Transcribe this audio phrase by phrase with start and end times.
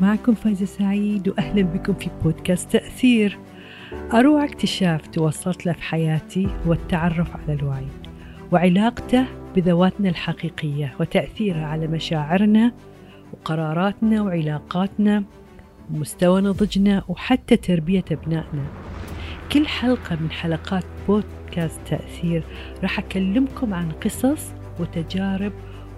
[0.00, 3.38] معكم فايزة سعيد وأهلا بكم في بودكاست تأثير.
[4.14, 7.86] أروع اكتشاف توصلت له في حياتي هو التعرف على الوعي
[8.52, 9.24] وعلاقته
[9.56, 12.72] بذواتنا الحقيقية وتأثيرها على مشاعرنا
[13.32, 15.24] وقراراتنا وعلاقاتنا
[15.90, 18.64] ومستوى نضجنا وحتى تربية أبنائنا.
[19.52, 22.42] كل حلقة من حلقات بودكاست تأثير
[22.82, 25.52] راح أكلمكم عن قصص وتجارب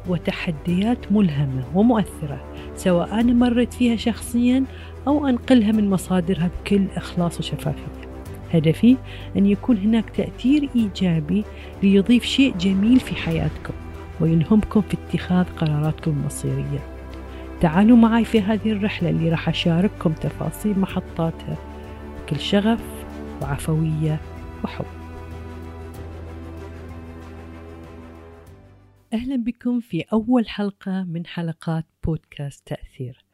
[0.09, 2.45] وتحديات ملهمة ومؤثرة
[2.77, 4.65] سواء أنا مريت فيها شخصيا
[5.07, 8.07] أو أنقلها من مصادرها بكل إخلاص وشفافية.
[8.55, 8.97] هدفي
[9.37, 11.45] أن يكون هناك تأثير إيجابي
[11.83, 13.75] ليضيف شيء جميل في حياتكم
[14.21, 16.81] ويلهمكم في اتخاذ قراراتكم المصيرية.
[17.61, 21.57] تعالوا معي في هذه الرحلة اللي راح أشارككم تفاصيل محطاتها.
[22.27, 22.96] بكل شغف.
[23.43, 24.21] وعفوية
[24.65, 24.87] وحب.
[29.13, 33.25] أهلا بكم في أول حلقة من حلقات بودكاست تأثير.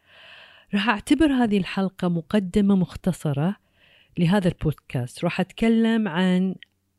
[0.75, 3.57] راح أعتبر هذه الحلقة مقدمة مختصرة
[4.19, 5.25] لهذا البودكاست.
[5.25, 6.55] راح أتكلم عن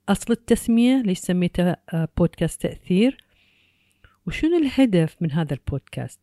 [0.10, 1.76] أصل التسمية ليش سميته
[2.18, 3.18] بودكاست تأثير
[4.28, 6.20] وشنو الهدف من هذا البودكاست.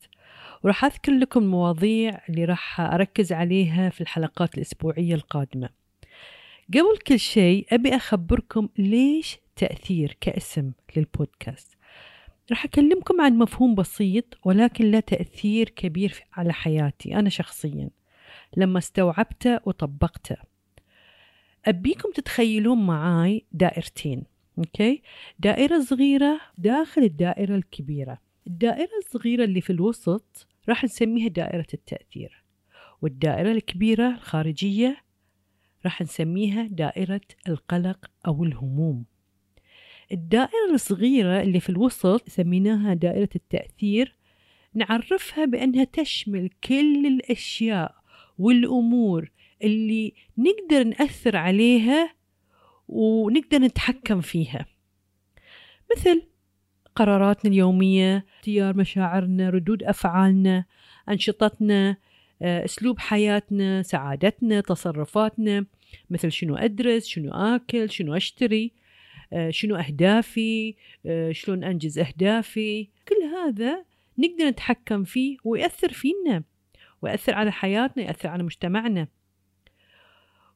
[0.62, 5.79] وراح أذكر لكم المواضيع اللي راح أركز عليها في الحلقات الأسبوعية القادمة.
[6.74, 11.76] قبل كل شيء أبي أخبركم ليش تأثير كاسم للبودكاست.
[12.50, 17.91] راح أكلمكم عن مفهوم بسيط ولكن له تأثير كبير على حياتي أنا شخصيا
[18.56, 20.36] لما استوعبته وطبقته.
[21.66, 24.24] أبيكم تتخيلون معاي دائرتين
[24.58, 25.02] أوكي؟
[25.38, 28.18] دائرة صغيرة داخل الدائرة الكبيرة.
[28.46, 32.44] الدائرة الصغيرة اللي في الوسط راح نسميها دائرة التأثير
[33.02, 35.09] والدائرة الكبيرة الخارجية
[35.84, 39.04] راح نسميها دائرة القلق أو الهموم.
[40.12, 44.16] الدائرة الصغيرة اللي في الوسط سميناها دائرة التأثير
[44.74, 47.94] نعرفها بأنها تشمل كل الأشياء
[48.38, 49.30] والأمور
[49.64, 52.14] اللي نقدر نأثر عليها
[52.88, 54.66] ونقدر نتحكم فيها.
[55.96, 56.22] مثل
[56.94, 60.64] قراراتنا اليومية اختيار مشاعرنا ردود أفعالنا
[61.08, 61.96] أنشطتنا
[62.42, 65.66] أسلوب حياتنا سعادتنا تصرفاتنا.
[66.10, 68.72] مثل شنو أدرس شنو آكل شنو أشتري
[69.50, 70.76] شنو أهدافي
[71.30, 72.88] شلون أنجز أهدافي.
[73.08, 73.84] كل هذا
[74.18, 76.42] نقدر نتحكم فيه ويأثر فينا
[77.02, 79.08] ويأثر على حياتنا يأثر على مجتمعنا.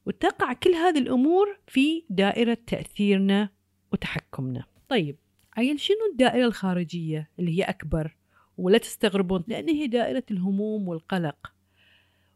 [0.05, 3.49] وتقع كل هذه الأمور في دائرة تأثيرنا
[3.91, 4.63] وتحكمنا.
[4.89, 5.17] طيب
[5.57, 8.15] عيل شنو الدائرة الخارجية اللي هي أكبر
[8.57, 11.54] ولا تستغربون لأن هي دائرة الهموم والقلق؟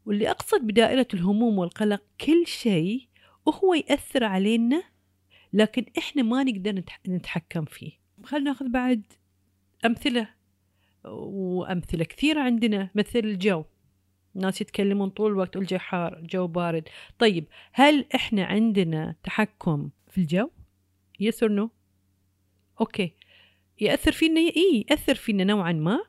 [0.05, 3.07] واللي أقصد بدائرة الهموم والقلق كل شيء
[3.45, 4.83] وهو يأثر علينا
[5.53, 7.91] لكن إحنا ما نقدر نتحكم فيه.
[8.23, 9.03] خلينا ناخذ بعد
[9.85, 10.29] أمثلة
[11.05, 13.63] وأمثلة كثيرة عندنا مثل الجو.
[14.35, 16.89] الناس يتكلمون طول الوقت الجو حار الجو بارد.
[17.19, 20.49] طيب هل إحنا عندنا تحكم في الجو؟
[21.19, 21.69] yes no
[22.81, 23.13] okay.
[23.81, 25.99] يأثر فينا إيه يأثر فينا نوعا ما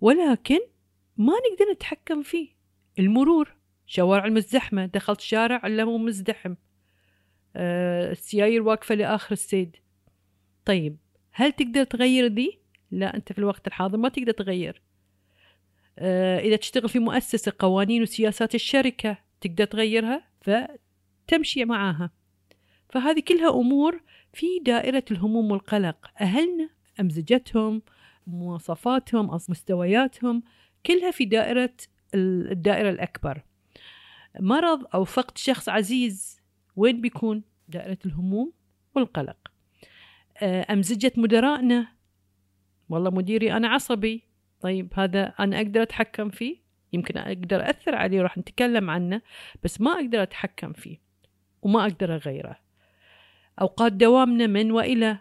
[0.00, 0.58] ولكن
[1.16, 2.48] ما نقدر نتحكم فيه.
[2.98, 3.54] المرور
[3.86, 6.54] شوارع المزدحمة دخلت شارع إلا مو مزدحم.
[7.56, 9.76] آه السيايير واقفة لآخر السيد.
[10.64, 10.96] طيب
[11.32, 12.58] هل تقدر تغير ذي؟
[12.90, 14.82] لا أنت في الوقت الحاضر ما تقدر تغير.
[15.98, 22.10] آه إذا تشتغل في مؤسسة قوانين وسياسات الشركة تقدر تغيرها؟ فتمشي معاها.
[22.88, 26.10] فهذه كلها أمور في دائرة الهموم والقلق.
[26.20, 26.70] أهلنا
[27.00, 27.82] أمزجتهم
[28.26, 30.42] مواصفاتهم مستوياتهم
[30.86, 31.74] كلها في دائرة
[32.14, 33.42] الدائرة الأكبر.
[34.40, 36.40] مرض أو فقد شخص عزيز
[36.76, 38.52] وين بيكون؟ دائرة الهموم
[38.94, 39.36] والقلق.
[40.42, 41.88] أمزجة مدرائنا
[42.88, 44.22] والله مديري أنا عصبي.
[44.60, 46.56] طيب هذا أنا أقدر أتحكم فيه؟
[46.92, 49.22] يمكن أقدر أثر عليه راح نتكلم عنه
[49.62, 50.98] بس ما أقدر أتحكم فيه
[51.62, 52.58] وما أقدر أغيره.
[53.60, 55.18] أوقات دوامنا من وإلى.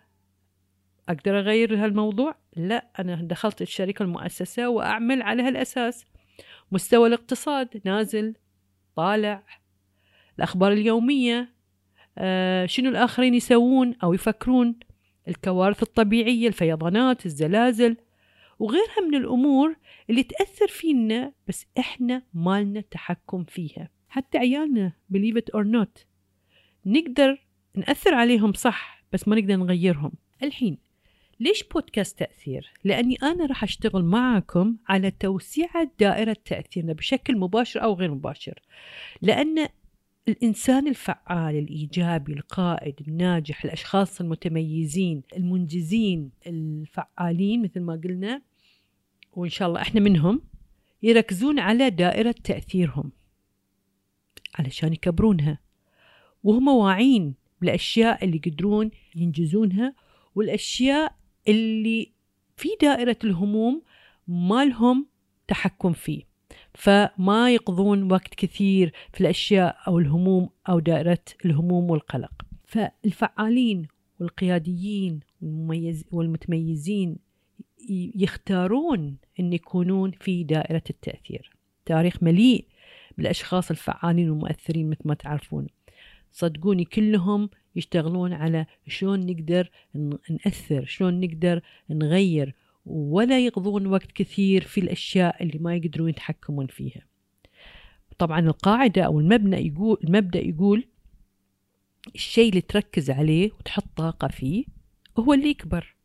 [1.09, 6.05] أقدر أغير هالموضوع؟ لا أنا دخلت الشركة المؤسسة وأعمل على هالأساس.
[6.71, 8.35] مستوى الاقتصاد نازل
[8.95, 9.43] طالع.
[10.37, 11.53] الأخبار اليومية
[12.17, 14.75] آه شنو الآخرين يسوون أو يفكرون؟
[15.27, 17.97] الكوارث الطبيعية الفيضانات الزلازل
[18.59, 19.75] وغيرها من الأمور
[20.09, 23.89] اللي تأثر فينا بس إحنا مالنا تحكم فيها.
[24.09, 26.03] حتى عيالنا believe it or not
[26.85, 27.45] نقدر
[27.75, 30.11] نأثر عليهم صح بس ما نقدر نغيرهم.
[30.43, 30.77] الحين
[31.41, 35.67] ليش بودكاست تأثير؟ لأني أنا راح أشتغل معكم على توسيع
[35.99, 38.59] دائرة تأثيرنا بشكل مباشر أو غير مباشر
[39.21, 39.67] لأن
[40.27, 48.41] الإنسان الفعال الإيجابي القائد الناجح الأشخاص المتميزين المنجزين الفعالين مثل ما قلنا
[49.33, 50.41] وإن شاء الله إحنا منهم
[51.03, 53.11] يركزون على دائرة تأثيرهم
[54.59, 55.59] علشان يكبرونها
[56.43, 59.95] وهم واعين بالأشياء اللي يقدرون ينجزونها
[60.35, 62.11] والأشياء اللي
[62.55, 63.81] في دائرة الهموم
[64.27, 65.07] ما لهم
[65.47, 66.23] تحكم فيه.
[66.73, 72.31] فما يقضون وقت كثير في الأشياء أو الهموم أو دائرة الهموم والقلق.
[72.65, 73.87] فالفعالين
[74.19, 77.17] والقياديين والمميز والمتميزين
[78.15, 81.51] يختارون أن يكونون في دائرة التأثير.
[81.85, 82.65] تاريخ مليء
[83.17, 85.67] بالأشخاص الفعالين والمؤثرين مثل ما تعرفون.
[86.31, 89.71] صدقوني كلهم يشتغلون على شلون نقدر
[90.29, 97.05] نأثر شلون نقدر نغير ولا يقضون وقت كثير في الأشياء اللي ما يقدرون يتحكمون فيها.
[98.17, 100.87] طبعا القاعدة أو المبنى يقول المبدأ يقول
[102.15, 104.65] الشيء اللي تركز عليه وتحط طاقة فيه
[105.19, 105.95] هو اللي يكبر.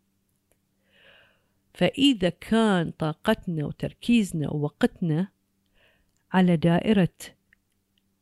[1.74, 5.28] فإذا كان طاقتنا وتركيزنا ووقتنا
[6.32, 7.14] على دائرة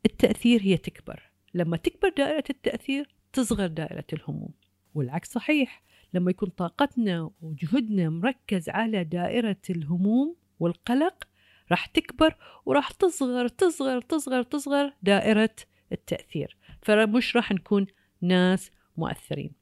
[0.06, 1.22] التأثير هي تكبر.
[1.54, 4.52] لما تكبر دائرة التأثير تصغر دائرة الهموم.
[4.94, 5.82] والعكس صحيح
[6.14, 11.28] لما يكون طاقتنا وجهدنا مركز على دائرة الهموم والقلق
[11.70, 12.36] راح تكبر
[12.66, 15.56] وراح تصغر تصغر تصغر تصغر دائرة
[15.92, 16.56] التأثير.
[16.82, 17.86] فمش راح نكون
[18.20, 19.52] ناس مؤثرين.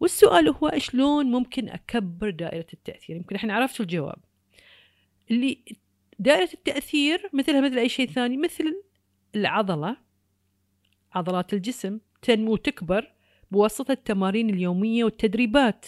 [0.00, 4.18] والسؤال هو شلون ممكن أكبر دائرة التأثير؟ يمكن إحنا عرفتوا الجواب.
[5.30, 5.64] اللي
[6.18, 8.82] دائرة التأثير مثلها مثل أي شيء ثاني مثل
[9.34, 9.96] العضلة
[11.12, 12.00] عضلات الجسم.
[12.22, 13.12] تنمو وتكبر
[13.50, 15.86] بواسطة التمارين اليومية والتدريبات.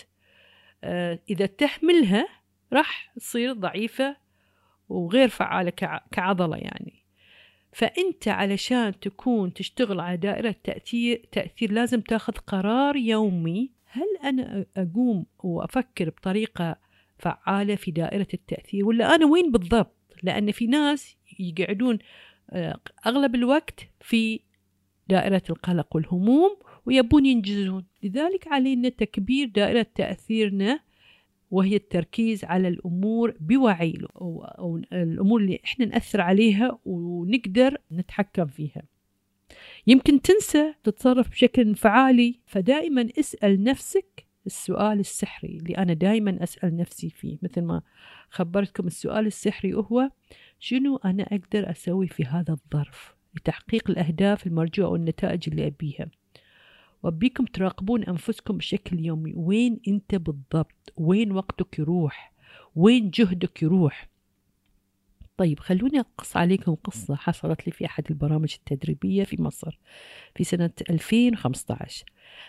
[0.85, 2.29] آه، إذا تهملها
[2.73, 4.17] راح تصير ضعيفة
[4.89, 5.71] وغير فعالة
[6.13, 7.03] كعضلة يعني.
[7.73, 13.71] فأنت علشان تكون تشتغل على دائرة تأثير, تأثير لازم تاخذ قرار يومي.
[13.87, 16.77] هل أنا أقوم وأفكر بطريقة
[17.19, 21.99] فعالة في دائرة التأثير ولا أنا وين بالضبط؟ لأن في ناس يقعدون
[22.51, 24.41] آه، أغلب الوقت في
[25.09, 26.57] دائرة القلق والهموم
[26.87, 27.85] ويبون ينجزون.
[28.03, 30.81] لذلك علينا تكبير دائرة تأثيرنا
[31.51, 38.83] وهي التركيز على الأمور بوعي أو, الأمور اللي إحنا نأثر عليها ونقدر نتحكم فيها.
[39.87, 47.11] يمكن تنسى تتصرف بشكل انفعالي فدائما اسأل نفسك السؤال السحري اللي أنا دائما أسأل نفسي
[47.11, 47.39] فيه.
[47.43, 47.83] مثل ما
[48.31, 50.11] خبرتكم السؤال السحري هو
[50.59, 56.07] شنو أنا أقدر أسوي في هذا الظرف؟ لتحقيق الأهداف المرجوة والنتائج اللي أبيها.
[57.03, 59.33] وأبيكم تراقبون أنفسكم بشكل يومي.
[59.37, 62.33] وين أنت بالضبط؟ وين وقتك يروح؟
[62.77, 64.13] وين جهدك يروح؟
[65.37, 69.79] طيب خلوني أقص عليكم قصة حصلت لي في أحد البرامج التدريبية في مصر
[70.35, 72.05] في سنة 2015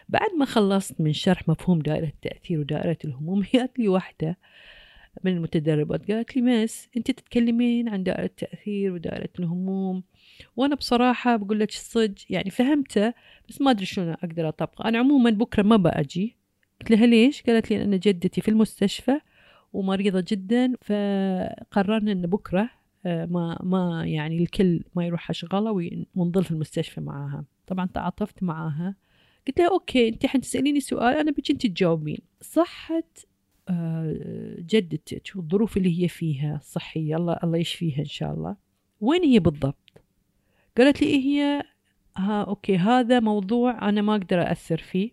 [0.10, 4.38] بعد ما خلصت من شرح مفهوم دائرة التأثير ودائرة الهموم جات لي واحدة
[5.24, 10.04] من المتدربات قالت لي مس أنت تتكلمين عن دائرة التأثير ودائرة الهموم
[10.56, 13.14] وأنا بصراحة بقول لك الصج يعني فهمته
[13.50, 14.90] بس ما أدري شلون أقدر أطبقه.
[14.90, 16.36] أنا عموما بكرة ما بأجي.
[16.82, 19.20] قلت لها ليش؟ قالت لي ان جدتي في المستشفى
[19.74, 22.70] ومريضة جدا فقررنا إن بكرة
[23.06, 25.72] آه، ما ما يعني الكل ما يروح أشغله
[26.16, 27.46] ونظل في المستشفى معاها.
[27.68, 28.96] طبعا تعاطفت معاها.
[29.48, 32.18] قلت لها okay أنت حتساليني سؤال أنا بيجي أنت تجاوبين.
[32.42, 33.04] صحة
[33.70, 38.56] آه، جدتك والظروف اللي هي فيها الصحية الله الله يشفيها إن شاء الله.
[39.02, 40.03] وين هي بالضبط؟
[40.78, 41.64] قالت لي إيه هي؟
[42.18, 45.12] ها okay هذا موضوع أنا ما أقدر أأثر فيه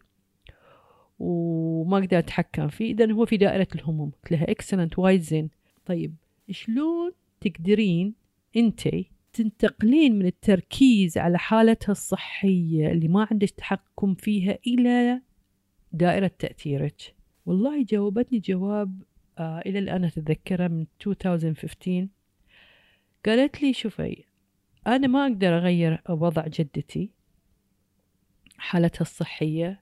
[1.19, 4.11] وما أقدر أتحكم فيه إذا هو في دائرة الهموم.
[4.11, 5.50] قلت لها إكسلنت وايد زين.
[5.87, 6.14] طيب
[6.50, 8.14] شلون تقدرين
[8.57, 15.21] أنتي تنتقلين من التركيز على حالتها الصحية اللي ما عندك تحكم فيها إلى
[15.93, 17.14] دائرة تأثيرك؟
[17.47, 19.02] والله جاوبتني جواب
[19.38, 22.09] آه إلى الآن أتذكره من 2015
[23.26, 24.25] قالت لي شوفي
[24.87, 27.11] أنا ما أقدر أغير وضع جدتي
[28.59, 29.81] حالتها الصحية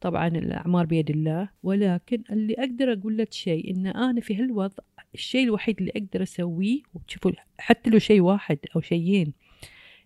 [0.00, 5.44] طبعا الأعمار بيد الله ولكن اللي أقدر أقول لك شيء إن أنا في هالوضع الشيء
[5.44, 9.32] الوحيد اللي أقدر أسويه وتشوفوا حتى لو شيء واحد أو شيئين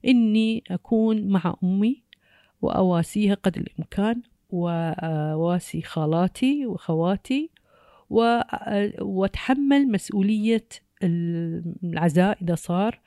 [0.05, 2.03] إني أكون مع أمي
[2.63, 7.51] وأواسيها قدر الإمكان وواسي خالاتي وخواتي
[9.01, 10.67] وأتحمل مسؤولية
[11.03, 13.01] العزاء إذا صار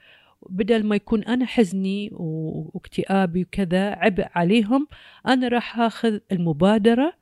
[0.50, 4.88] بدل ما يكون أنا حزني واكتئابي وكذا عبء عليهم
[5.28, 7.14] أنا راح أخذ المبادرة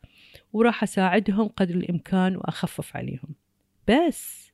[0.53, 3.35] وراح أساعدهم قدر الإمكان وأخفف عليهم.
[3.87, 4.51] بس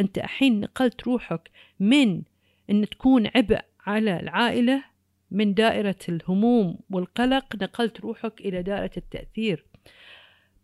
[0.00, 2.22] أنت الحين نقلت روحك من
[2.70, 4.84] أن تكون عبء على العائلة
[5.30, 9.64] من دائرة الهموم والقلق نقلت روحك إلى دائرة التأثير.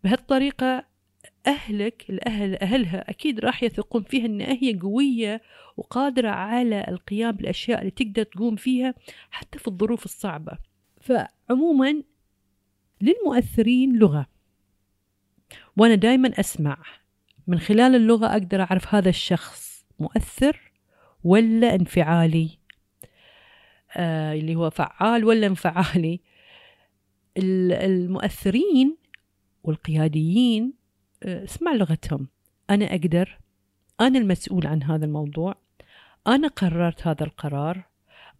[0.03, 0.88] بهالطريقة
[1.47, 5.41] أهلك الأهل أهلها أكيد راح يثقون فيها أن هي قوية
[5.77, 8.93] وقادرة على القيام بالأشياء اللي تقدر تقوم فيها
[9.29, 10.57] حتى في الظروف الصعبة.
[11.01, 12.03] فعموما
[13.01, 14.27] للمؤثرين لغة.
[15.77, 16.77] وأنا دايما أسمع
[17.47, 20.71] من خلال اللغة أقدر أعرف هذا الشخص مؤثر
[21.23, 22.59] ولا انفعالي؟
[23.95, 26.19] آه اللي هو فعال ولا انفعالي؟
[27.37, 28.97] المؤثرين
[29.63, 30.78] والقياديين
[31.23, 32.27] اسمع لغتهم.
[32.69, 33.39] أنا أقدر
[34.01, 35.55] أنا المسؤول عن هذا الموضوع
[36.27, 37.83] أنا قررت هذا القرار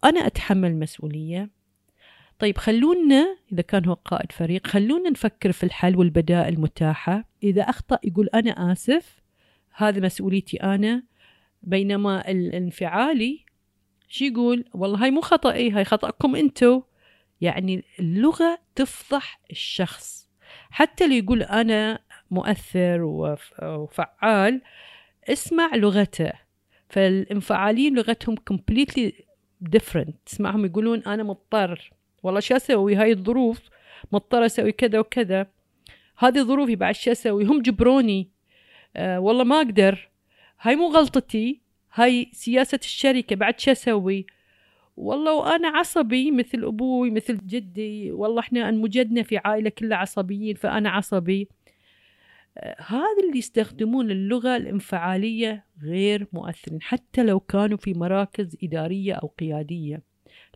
[0.04, 1.50] أنا أتحمل المسؤولية.
[2.38, 7.24] طيب خلونا إذا كان هو قائد فريق خلونا نفكر في الحل والبدائل المتاحة.
[7.42, 9.20] إذا أخطأ يقول أنا آسف
[9.74, 11.02] هذه مسؤوليتي أنا.
[11.62, 13.44] بينما الانفعالي
[14.08, 16.82] شو يقول والله هاي مو خطأي هاي خطأكم أنتو.
[17.40, 20.28] يعني اللغة تفضح الشخص.
[20.70, 21.98] حتى اللي يقول أنا
[22.30, 23.02] مؤثر
[23.62, 24.62] وفعال
[25.28, 26.32] اسمع لغته.
[26.88, 29.12] فالانفعاليين لغتهم completely
[29.76, 30.12] different.
[30.26, 31.92] تسمعهم يقولون أنا مضطر.
[32.22, 33.60] والله شو أسوي؟ هاي الظروف.
[34.12, 35.46] مضطر أسوي كذا وكذا.
[36.18, 38.28] هذه ظروفي بعد شو أسوي؟ هم جبروني.
[38.96, 40.08] آه والله ما أقدر.
[40.60, 41.60] هاي مو غلطتي.
[41.94, 43.36] هاي سياسة الشركة.
[43.36, 44.26] بعد شو أسوي؟
[44.96, 48.12] والله وأنا عصبي مثل أبوي مثل جدي.
[48.12, 51.48] والله إحنا انمجدنا في عائلة كلها عصبيين فأنا عصبي.
[52.78, 60.02] هذا اللي يستخدمون اللغة الانفعالية غير مؤثرين حتى لو كانوا في مراكز إدارية أو قيادية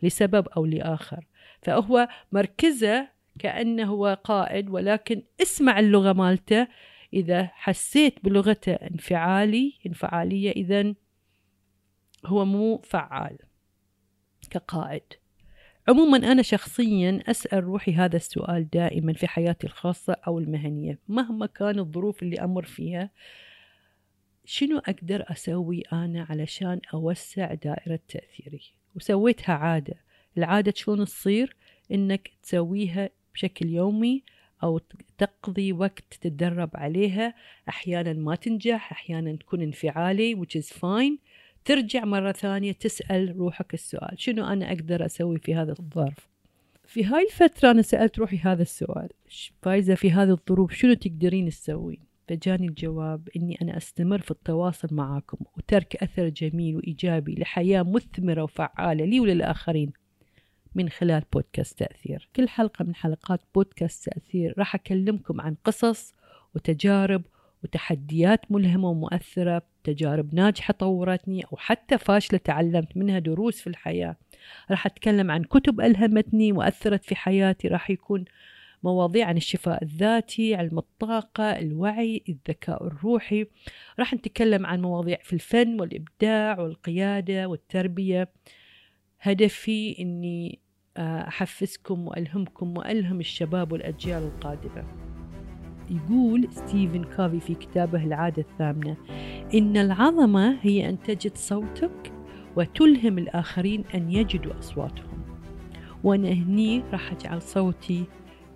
[0.03, 1.25] لسبب أو لآخر.
[1.61, 3.07] فهو مركزه
[3.39, 6.67] كأنه هو قائد ولكن اسمع اللغة مالته.
[7.13, 10.93] إذا حسيت بلغته انفعالي انفعالية إذا
[12.25, 13.37] هو مو فعال
[14.49, 15.03] كقائد.
[15.87, 20.99] عموما أنا شخصيا أسأل روحي هذا السؤال دائما في حياتي الخاصة أو المهنية.
[21.07, 23.09] مهما كان الظروف اللي أمر فيها
[24.45, 28.61] شنو أقدر أسوي أنا علشان أوسع دائرة تأثيري؟
[28.95, 29.93] وسويتها عادة.
[30.37, 31.55] العادة شلون تصير؟
[31.91, 34.23] إنك تسويها بشكل يومي
[34.63, 34.81] أو
[35.17, 37.33] تقضي وقت تتدرب عليها.
[37.69, 41.17] أحيانا ما تنجح أحيانا تكون انفعالي which is fine.
[41.65, 44.21] ترجع مرة ثانية تسأل روحك السؤال.
[44.21, 46.27] شنو أنا أقدر أسوي في هذا الظرف؟
[46.85, 49.09] في هاي الفترة أنا سألت روحي هذا السؤال.
[49.61, 55.37] فايزة في هذه الظروف؟ شنو تقدرين تسوين؟ فجاني الجواب إني أنا أستمر في التواصل معاكم
[55.57, 59.93] وترك أثر جميل وإيجابي لحياة مثمرة وفعالة لي وللآخرين
[60.75, 62.29] من خلال بودكاست تأثير.
[62.35, 66.13] كل حلقة من حلقات بودكاست تأثير راح أكلمكم عن قصص
[66.55, 67.21] وتجارب
[67.65, 74.15] وتحديات ملهمة ومؤثرة تجارب ناجحة طورتني أو حتى فاشلة تعلمت منها دروس في الحياة.
[74.71, 77.67] راح أتكلم عن كتب ألهمتني وأثرت في حياتي.
[77.67, 78.25] راح يكون
[78.83, 83.45] مواضيع عن الشفاء الذاتي علم الطاقة الوعي الذكاء الروحي.
[83.99, 88.29] راح نتكلم عن مواضيع في الفن والإبداع والقيادة والتربية.
[89.21, 90.59] هدفي أني
[90.97, 95.14] أحفزكم وألهمكم وألهم الشباب والأجيال القادمة.
[95.89, 98.95] يقول ستيفن كافي في كتابه العادة الثامنة
[99.53, 102.13] إن العظمة هي أن تجد صوتك
[102.55, 105.21] وتلهم الآخرين أن يجدوا أصواتهم.
[106.03, 108.03] وأنا هني راح أجعل صوتي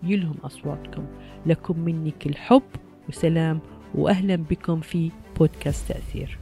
[0.04, 1.06] يلهم أصواتكم.
[1.46, 2.64] لكم مني كل حب
[3.10, 3.60] وسلام
[3.96, 6.38] وأهلا بكم في بودكاست تأثير.